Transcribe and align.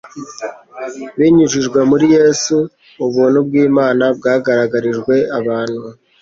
Binyujijwe 1.17 1.79
muri 1.91 2.05
Yesu, 2.17 2.55
ubuntu 3.05 3.39
bw'Imana 3.47 4.03
bwagaragarijwe 4.17 5.15
abantu; 5.39 5.81